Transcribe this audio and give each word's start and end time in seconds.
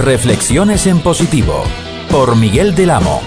Reflexiones 0.00 0.86
en 0.86 1.00
positivo 1.00 1.62
por 2.10 2.34
Miguel 2.34 2.74
del 2.74 2.88
Amo. 2.88 3.20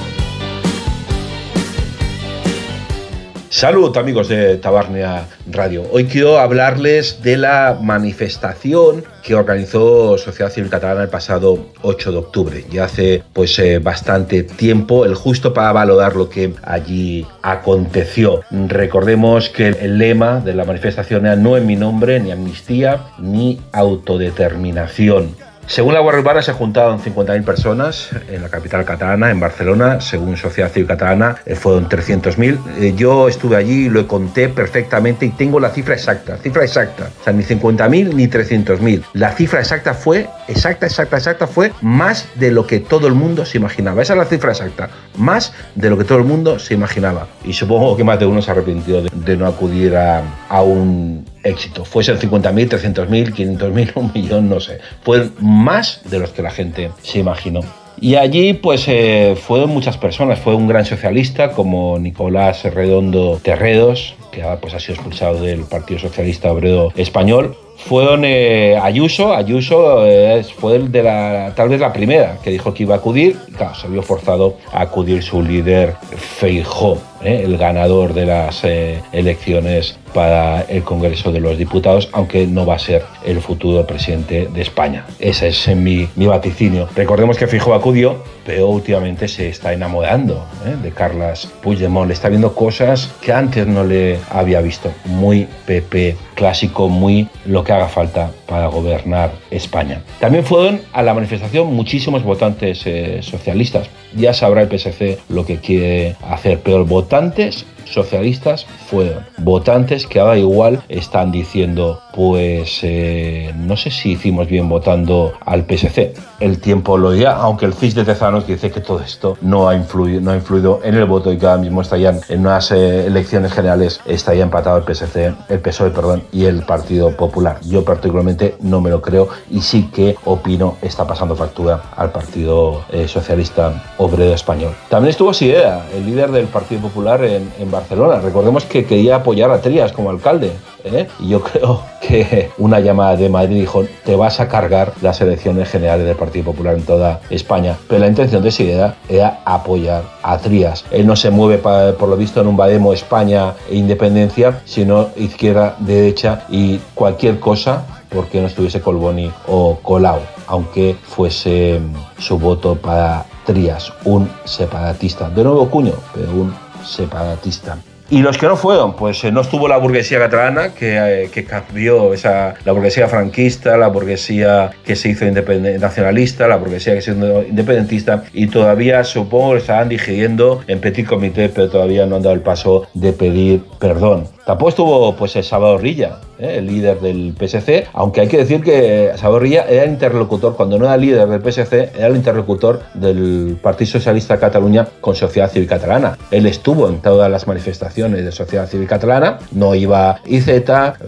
Saludos 3.50 3.96
amigos 3.98 4.28
de 4.28 4.58
Tabarnia 4.58 5.28
Radio. 5.52 5.84
Hoy 5.92 6.06
quiero 6.06 6.40
hablarles 6.40 7.22
de 7.22 7.38
la 7.38 7.78
manifestación 7.80 9.04
que 9.22 9.36
organizó 9.36 10.18
Sociedad 10.18 10.52
Civil 10.52 10.72
Catalana 10.72 11.04
el 11.04 11.10
pasado 11.10 11.68
8 11.84 12.12
de 12.12 12.18
octubre. 12.18 12.66
Ya 12.72 12.86
hace 12.86 13.24
pues 13.34 13.60
eh, 13.60 13.78
bastante 13.78 14.42
tiempo, 14.42 15.06
el 15.06 15.14
justo 15.14 15.54
para 15.54 15.72
valorar 15.74 16.16
lo 16.16 16.28
que 16.28 16.56
allí 16.64 17.28
aconteció. 17.44 18.42
Recordemos 18.50 19.50
que 19.50 19.68
el 19.68 20.00
lema 20.00 20.40
de 20.40 20.56
la 20.56 20.66
manifestación 20.66 21.28
era 21.28 21.36
no 21.36 21.56
en 21.56 21.68
mi 21.68 21.76
nombre, 21.76 22.20
ni 22.20 22.32
amnistía, 22.32 23.10
ni 23.20 23.62
autodeterminación. 23.72 25.43
Según 25.66 25.94
la 25.94 26.02
Guardia 26.02 26.20
Urbana 26.20 26.42
se 26.42 26.52
juntaron 26.52 27.00
50.000 27.00 27.44
personas 27.46 28.10
en 28.30 28.42
la 28.42 28.50
capital 28.50 28.84
catalana, 28.84 29.32
en 29.32 29.40
Barcelona. 29.40 30.02
Según 30.02 30.36
Sociedad 30.36 30.70
Civil 30.70 30.88
Catalana 30.88 31.38
eh, 31.46 31.56
fueron 31.56 31.88
300.000. 31.88 32.60
Eh, 32.80 32.94
yo 32.96 33.30
estuve 33.30 33.56
allí 33.56 33.90
lo 33.90 34.06
conté 34.08 34.50
perfectamente 34.50 35.26
y 35.26 35.30
tengo 35.30 35.60
la 35.60 35.70
cifra 35.70 35.96
exacta, 35.96 36.38
cifra 36.38 36.64
exacta. 36.64 37.10
O 37.22 37.24
sea, 37.24 37.34
ni 37.34 37.44
50.000 37.44 38.14
ni 38.14 38.28
300.000. 38.28 39.04
La 39.14 39.32
cifra 39.32 39.60
exacta 39.62 39.94
fue, 39.94 40.28
exacta, 40.48 40.86
exacta, 40.86 41.18
exacta, 41.18 41.48
fue 41.48 41.72
más 41.82 42.28
de 42.36 42.52
lo 42.52 42.68
que 42.68 42.80
todo 42.80 43.08
el 43.08 43.14
mundo 43.14 43.46
se 43.46 43.58
imaginaba. 43.58 44.02
Esa 44.02 44.14
es 44.14 44.20
la 44.20 44.26
cifra 44.26 44.52
exacta, 44.52 44.90
más 45.18 45.54
de 45.76 45.90
lo 45.90 45.98
que 45.98 46.04
todo 46.04 46.18
el 46.18 46.26
mundo 46.26 46.60
se 46.60 46.74
imaginaba. 46.74 47.28
Y 47.46 47.54
supongo 47.54 47.96
que 47.96 48.04
más 48.04 48.20
de 48.20 48.26
uno 48.26 48.42
se 48.42 48.52
arrepintió 48.52 49.02
de, 49.02 49.10
de 49.14 49.38
no 49.38 49.48
acudir 49.48 49.96
a 49.96 50.62
un 50.62 51.26
éxito. 51.44 51.86
Fuesen 51.86 52.18
50.000, 52.18 52.70
300.000, 52.70 53.34
500.000, 53.34 53.92
un 53.96 54.12
millón, 54.14 54.50
no 54.50 54.60
sé. 54.60 54.80
Fue 55.02 55.30
más 55.40 56.02
de 56.10 56.20
los 56.20 56.32
que 56.32 56.42
la 56.42 56.52
gente 56.52 56.92
se 57.02 57.20
imaginó. 57.20 57.62
Y 58.00 58.16
allí 58.16 58.54
pues 58.54 58.86
eh, 58.88 59.36
fueron 59.40 59.70
muchas 59.70 59.98
personas, 59.98 60.40
fue 60.40 60.56
un 60.56 60.68
gran 60.68 60.86
socialista 60.86 61.52
como 61.52 61.98
Nicolás 62.00 62.64
Redondo 62.66 63.40
Terredos, 63.42 64.16
que 64.32 64.44
pues, 64.60 64.74
ha 64.74 64.80
sido 64.80 64.96
expulsado 64.96 65.42
del 65.42 65.62
Partido 65.62 66.00
Socialista 66.00 66.52
Obrero 66.52 66.92
Español, 66.96 67.56
fueron 67.78 68.24
eh, 68.26 68.78
Ayuso, 68.82 69.34
Ayuso 69.34 70.06
eh, 70.06 70.44
fue 70.44 70.76
el 70.76 70.92
de 70.92 71.04
la, 71.04 71.54
tal 71.56 71.70
vez 71.70 71.80
la 71.80 71.94
primera 71.94 72.38
que 72.44 72.50
dijo 72.50 72.74
que 72.74 72.84
iba 72.84 72.96
a 72.96 72.98
acudir, 72.98 73.38
y 73.48 73.52
claro, 73.52 73.76
se 73.76 73.88
vio 73.88 74.02
forzado 74.02 74.58
a 74.72 74.82
acudir 74.82 75.22
su 75.22 75.42
líder 75.42 75.96
Feijó, 76.16 76.98
eh, 77.24 77.44
el 77.46 77.58
ganador 77.58 78.14
de 78.14 78.26
las 78.26 78.64
elecciones 78.64 79.98
para 80.14 80.62
el 80.62 80.84
Congreso 80.84 81.32
de 81.32 81.40
los 81.40 81.58
Diputados, 81.58 82.10
aunque 82.12 82.46
no 82.46 82.66
va 82.66 82.76
a 82.76 82.80
ser 82.80 83.04
el 83.26 83.42
futuro 83.42 83.86
presidente 83.86 84.48
de 84.54 84.62
España. 84.62 85.06
Ese 85.20 85.48
es 85.48 85.68
mi, 85.76 86.08
mi 86.16 86.28
vaticinio. 86.28 86.88
Recordemos 86.96 87.38
que 87.38 87.48
Feijó 87.48 87.74
acudió, 87.74 88.24
pero 88.46 88.70
últimamente 88.70 89.28
se 89.28 89.50
está 89.50 89.74
enamorando 89.74 90.46
de 90.82 90.92
Carlas 90.92 91.48
Puigdemont, 91.62 92.08
le 92.08 92.14
está 92.14 92.30
viendo 92.30 92.54
cosas 92.54 93.12
que 93.22 93.34
antes 93.34 93.66
no 93.68 93.84
le 93.84 94.20
había 94.30 94.62
visto, 94.62 94.92
muy 95.06 95.48
PP 95.66 96.16
clásico, 96.36 96.90
muy 96.90 97.28
lo 97.46 97.64
que 97.64 97.72
haga 97.74 97.88
falta 97.88 98.32
para 98.48 98.68
gobernar 98.68 99.32
España. 99.50 100.02
También 100.20 100.44
fueron 100.44 100.82
a 100.92 101.02
la 101.02 101.14
manifestación 101.14 101.74
muchísimos 101.74 102.24
votantes 102.24 102.84
eh, 102.86 103.20
socialistas. 103.22 103.90
Ya 104.16 104.34
sabrá 104.34 104.62
el 104.62 104.70
PSC 104.70 105.20
lo 105.30 105.46
que 105.46 105.58
quiere 105.58 106.16
hacer, 106.30 106.60
pero 106.64 106.78
votantes 107.14 107.64
socialistas 107.86 108.66
fueron 108.90 109.26
votantes 109.38 110.08
que 110.08 110.20
ahora 110.20 110.38
igual 110.38 110.82
están 110.90 111.32
diciendo 111.32 112.02
pues 112.14 112.80
eh, 112.84 113.52
no 113.58 113.76
sé 113.76 113.90
si 113.90 114.12
hicimos 114.12 114.48
bien 114.48 114.70
votando 114.70 115.34
al 115.46 115.66
PSC. 115.66 116.14
El 116.40 116.60
tiempo 116.60 116.98
lo 116.98 117.12
dirá, 117.12 117.38
aunque 117.38 117.66
el 117.66 117.74
CIS 117.74 117.96
de 117.96 118.06
Tezanos 118.06 118.46
dice 118.46 118.70
que 118.70 118.82
todo 118.82 119.00
esto 119.00 119.38
no 119.42 119.68
ha 119.68 119.76
influido, 119.76 120.22
no 120.22 120.32
ha 120.32 120.36
influido 120.36 120.82
en 120.84 120.96
el 120.96 121.06
voto 121.06 121.32
y 121.32 121.38
que 121.38 121.46
ahora 121.46 121.62
mismo 121.62 121.82
estarían 121.82 122.20
en 122.30 122.42
unas 122.42 122.72
eh, 122.72 123.08
elecciones 123.08 123.54
generales 123.54 124.02
estaría 124.06 124.44
empatado 124.44 124.78
el 124.78 124.84
PSC, 124.84 125.34
el 125.50 125.60
PSOE, 125.60 125.90
perdón, 125.90 126.24
y 126.32 126.46
el 126.46 126.64
Partido 126.64 127.16
Popular. 127.16 127.60
Yo 127.64 127.84
particularmente 127.84 128.56
no 128.62 128.82
me 128.82 128.90
lo 128.90 129.02
creo 129.02 129.30
y 129.50 129.62
sí 129.62 129.90
que 129.94 130.16
opino 130.26 130.78
está 130.82 131.08
pasando 131.08 131.36
factura 131.36 131.82
al 131.96 132.12
Partido 132.12 132.84
eh, 132.92 133.08
Socialista 133.08 133.94
Obrero 133.98 134.34
Español. 134.34 134.74
También 134.90 135.12
estuvo 135.12 135.34
Sidera, 135.34 135.86
el 135.96 136.06
líder 136.06 136.32
del 136.32 136.46
Partido 136.48 136.82
Popular 136.82 137.24
en 137.24 137.72
Barcelona. 137.74 138.20
Recordemos 138.20 138.64
que 138.64 138.86
quería 138.86 139.18
apoyar 139.18 139.52
a 139.52 139.60
Trías 139.60 139.92
como 139.92 140.10
alcalde. 140.10 140.54
¿eh? 140.86 141.08
Y 141.20 141.30
yo 141.30 141.42
creo 141.44 141.82
que 142.02 142.50
una 142.58 142.80
llamada 142.80 143.18
de 143.18 143.28
Madrid 143.28 143.60
dijo, 143.60 143.84
te 144.06 144.16
vas 144.16 144.40
a 144.40 144.48
cargar 144.48 144.94
las 145.02 145.20
elecciones 145.20 145.70
generales 145.70 146.06
del 146.06 146.16
Partido 146.16 146.46
Popular 146.46 146.76
en 146.76 146.84
toda 146.84 147.20
España. 147.30 147.76
Pero 147.88 148.00
la 148.00 148.08
intención 148.08 148.42
de 148.42 148.52
Sidera 148.52 148.96
era 149.10 149.42
apoyar 149.44 150.04
a 150.22 150.38
Trías. 150.38 150.86
Él 150.92 151.06
no 151.06 151.16
se 151.16 151.30
mueve, 151.30 151.58
por 151.58 152.08
lo 152.08 152.16
visto, 152.16 152.40
en 152.40 152.48
un 152.48 152.56
Bademo 152.56 152.94
España 152.94 153.54
e 153.70 153.76
independencia, 153.76 154.62
sino 154.64 155.10
izquierda, 155.18 155.76
derecha 155.80 156.46
y 156.50 156.80
cualquier 156.94 157.40
cosa 157.40 157.86
porque 158.14 158.40
no 158.40 158.48
estuviese 158.48 158.82
Colboni 158.82 159.32
o 159.48 159.80
Colau, 159.82 160.20
aunque 160.48 160.96
fuese 161.02 161.80
mm, 161.80 162.22
su 162.22 162.38
voto 162.38 162.76
para 162.76 163.26
Trías, 163.46 163.92
un 164.06 164.30
separatista. 164.46 165.30
De 165.30 165.44
nuevo 165.44 165.68
cuño, 165.70 165.94
pero 166.14 166.32
un 166.32 166.54
separatista. 166.86 167.78
Y 168.10 168.22
los 168.22 168.38
que 168.38 168.46
no 168.46 168.58
fueron, 168.58 168.96
pues 168.96 169.24
eh, 169.24 169.32
no 169.32 169.42
estuvo 169.42 169.68
la 169.68 169.78
burguesía 169.78 170.20
catalana, 170.20 170.74
que, 170.74 171.24
eh, 171.24 171.30
que, 171.32 171.46
cambió 171.46 172.14
esa, 172.14 172.54
la 172.64 172.72
burguesía 172.72 173.08
franquista, 173.08 173.76
la 173.78 173.88
burguesía 173.88 174.72
que 174.86 174.96
se 174.96 175.10
hizo 175.10 175.26
nacionalista, 175.26 176.48
la 176.48 176.58
burguesía 176.58 176.94
que 176.94 177.02
se 177.02 177.14
hizo 177.14 177.42
independentista, 177.42 178.26
y 178.34 178.48
todavía 178.48 179.04
supongo 179.04 179.54
que 179.54 179.60
estaban 179.60 179.90
digiriendo 179.90 180.62
en 180.68 180.80
petit 180.80 181.08
comité, 181.08 181.50
pero 181.50 181.70
todavía 181.70 182.06
no 182.06 182.18
han 182.18 182.22
dado 182.22 182.36
el 182.36 182.42
paso 182.42 182.88
de 182.94 183.14
pedir 183.14 183.64
perdón. 183.80 184.28
Tampoco 184.46 184.70
estuvo 184.70 185.16
pues 185.16 185.32
Salvador 185.32 185.82
Rilla, 185.82 186.18
¿eh? 186.38 186.56
el 186.58 186.68
líder 186.68 187.00
del 187.00 187.34
PSC, 187.40 187.88
aunque 187.94 188.22
hay 188.22 188.28
que 188.28 188.38
decir 188.38 188.62
que 188.62 189.12
Salvador 189.16 189.44
Rilla 189.44 189.66
era 189.70 189.84
el 189.84 189.92
interlocutor, 189.92 190.56
cuando 190.58 190.78
no 190.78 190.86
era 190.86 190.98
líder 190.98 191.28
del 191.30 191.42
PSC, 191.42 191.92
era 191.96 192.08
el 192.08 192.18
interlocutor 192.18 192.82
del 192.94 193.58
Partido 193.62 193.92
Socialista 193.92 194.34
de 194.34 194.42
Cataluña 194.42 194.86
con 195.00 195.16
Sociedad 195.16 195.50
Civil 195.50 195.68
Catalana. 195.68 196.18
Él 196.30 196.46
estuvo 196.46 196.90
en 196.90 197.00
todas 197.02 197.32
las 197.32 197.48
manifestaciones 197.48 198.26
de 198.26 198.32
Sociedad 198.34 198.68
Civil 198.68 198.86
Catalana, 198.86 199.40
no 199.52 199.76
iba 199.76 200.20
IZ, 200.26 200.48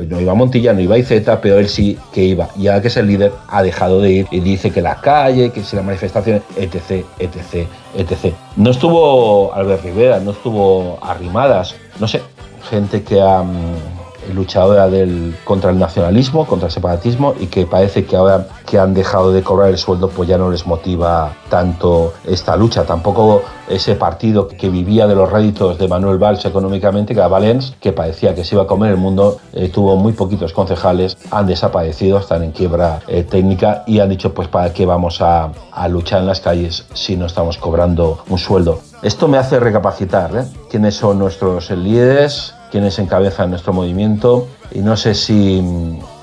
no 0.07 0.22
iba 0.22 0.34
Montilla, 0.34 0.72
no 0.72 0.79
iba 0.79 0.97
IZ, 0.97 1.24
pero 1.41 1.59
él 1.59 1.68
sí 1.68 1.97
que 2.13 2.24
iba. 2.24 2.47
Y 2.57 2.68
ahora 2.68 2.81
que 2.81 2.88
es 2.88 2.95
el 2.95 3.07
líder, 3.07 3.34
ha 3.50 3.63
dejado 3.63 4.00
de 4.00 4.12
ir 4.12 4.28
y 4.31 4.40
dice 4.40 4.72
que 4.72 4.81
la 4.81 5.01
calle, 5.01 5.51
que 5.51 5.62
si 5.62 5.75
la 5.75 5.81
manifestación, 5.81 6.41
etc, 6.56 7.06
etc, 7.19 7.68
etc. 7.97 8.34
No 8.56 8.72
estuvo 8.72 9.53
Albert 9.53 9.84
Rivera, 9.84 10.19
no 10.22 10.31
estuvo 10.31 11.00
Arrimadas, 11.01 11.75
no 12.00 12.07
sé, 12.07 12.22
gente 12.70 13.03
que 13.03 13.20
ha 13.20 13.44
mm, 14.30 14.36
luchado 14.36 14.74
del, 14.90 15.36
contra 15.44 15.72
el 15.72 15.80
nacionalismo, 15.80 16.46
contra 16.46 16.68
el 16.68 16.72
separatismo 16.72 17.34
y 17.40 17.47
que 17.47 17.66
parece 17.66 18.06
que 18.06 18.16
ahora 18.16 18.47
que 18.66 18.80
han 18.80 18.94
dejado 18.94 19.31
de 19.31 19.44
cobrar 19.44 19.69
el 19.69 19.78
sueldo 19.78 20.09
pues 20.09 20.28
ya 20.30 20.38
no 20.38 20.50
les 20.50 20.66
motiva 20.66 21.34
tanto 21.50 22.13
esta 22.25 22.56
lucha. 22.56 22.84
Tampoco 22.84 23.44
ese 23.68 23.96
partido 23.96 24.47
que 24.47 24.69
vivía 24.69 25.08
de 25.08 25.16
los 25.16 25.31
réditos 25.31 25.78
de 25.78 25.88
Manuel 25.88 26.18
Valls 26.18 26.46
económicamente, 26.46 27.13
que 27.13 27.19
era 27.19 27.28
Valens, 27.28 27.75
que 27.80 27.91
parecía 27.91 28.36
que 28.36 28.44
se 28.44 28.56
iba 28.56 28.63
a 28.63 28.68
comer 28.68 28.91
el 28.91 28.97
mundo, 28.97 29.38
eh, 29.53 29.69
tuvo 29.69 29.96
muy 29.96 30.13
poquitos 30.13 30.53
concejales, 30.53 31.18
han 31.31 31.47
desaparecido, 31.47 32.19
están 32.19 32.44
en 32.44 32.52
quiebra 32.52 33.00
eh, 33.07 33.24
técnica 33.24 33.84
y 33.88 34.00
han 34.00 34.09
dicho 34.09 34.34
pues 34.34 34.47
para 34.47 34.74
qué 34.74 34.86
vamos 34.86 35.22
a, 35.22 35.52
a, 35.72 35.88
luchar 35.88 36.22
en 36.22 36.28
las 36.28 36.42
calles 36.42 36.86
si 36.94 37.16
no 37.18 37.25
estamos 37.25 37.57
cobrando 37.57 38.19
un 38.30 38.38
sueldo. 38.38 38.80
Esto 39.02 39.28
me 39.28 39.38
hace 39.38 39.59
recapacitar 39.59 40.36
¿eh? 40.36 40.46
quiénes 40.69 40.96
son 40.96 41.19
nuestros 41.19 41.69
líderes, 41.72 42.53
quienes 42.75 43.00
encabezan 43.00 43.52
nuestro 43.52 43.72
movimiento 43.72 44.50
y 44.69 44.80
no 44.80 44.97
sé 44.97 45.16
si 45.16 45.63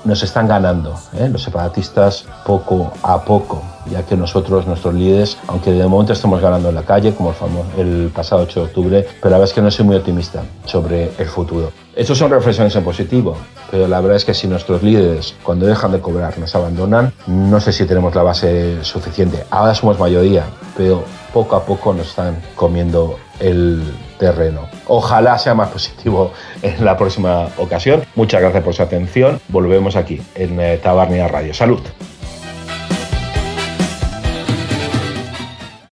nos 0.05 0.21
están 0.21 0.47
ganando 0.47 0.93
¿eh? 1.17 1.27
los 1.27 1.41
separatistas 1.41 2.25
poco 2.45 2.93
a 3.01 3.23
poco, 3.25 3.63
ya 3.89 4.03
que 4.03 4.15
nosotros, 4.15 4.67
nuestros 4.67 4.93
líderes, 4.93 5.35
aunque 5.47 5.71
de 5.71 5.87
momento 5.87 6.13
estamos 6.13 6.39
ganando 6.39 6.69
en 6.69 6.75
la 6.75 6.83
calle, 6.83 7.15
como 7.15 7.31
el, 7.31 7.35
famoso, 7.35 7.65
el 7.79 8.11
pasado 8.13 8.43
8 8.43 8.59
de 8.59 8.65
octubre, 8.67 9.07
pero 9.19 9.31
la 9.31 9.37
verdad 9.39 9.49
es 9.49 9.55
que 9.55 9.61
no 9.63 9.71
soy 9.71 9.83
muy 9.83 9.95
optimista 9.95 10.43
sobre 10.65 11.09
el 11.17 11.25
futuro. 11.25 11.71
Estas 11.95 12.19
son 12.19 12.29
reflexiones 12.29 12.75
en 12.75 12.83
positivo, 12.83 13.35
pero 13.71 13.87
la 13.87 13.99
verdad 13.99 14.17
es 14.17 14.25
que 14.25 14.35
si 14.35 14.47
nuestros 14.47 14.83
líderes, 14.83 15.33
cuando 15.41 15.65
dejan 15.65 15.91
de 15.91 16.01
cobrar, 16.01 16.37
nos 16.37 16.53
abandonan, 16.53 17.13
no 17.25 17.59
sé 17.61 17.73
si 17.73 17.87
tenemos 17.87 18.13
la 18.13 18.21
base 18.21 18.83
suficiente. 18.83 19.43
Ahora 19.49 19.73
somos 19.73 19.97
mayoría, 19.97 20.43
pero 20.77 21.03
poco 21.33 21.55
a 21.55 21.65
poco 21.65 21.95
nos 21.95 22.09
están 22.09 22.39
comiendo 22.55 23.17
el 23.39 23.83
terreno. 24.19 24.67
Ojalá 24.87 25.37
sea 25.37 25.53
más 25.53 25.69
positivo 25.69 26.33
en 26.61 26.83
la 26.83 26.97
próxima 26.97 27.49
ocasión. 27.57 28.03
Muchas 28.15 28.41
gracias 28.41 28.63
por 28.63 28.73
su 28.73 28.83
atención. 28.83 29.39
Volvemos 29.49 29.95
aquí 29.95 30.21
en 30.35 30.59
eh, 30.59 30.77
Tabarnia 30.77 31.27
Radio. 31.27 31.53
Salud. 31.53 31.81